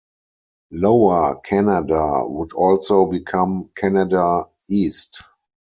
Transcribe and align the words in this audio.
Lower 0.71 1.35
Canada 1.41 2.23
would 2.25 2.53
also 2.53 3.05
become 3.05 3.69
Canada 3.75 4.45
East. 4.67 5.21